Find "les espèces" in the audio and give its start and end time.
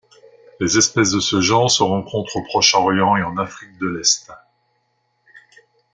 0.59-1.11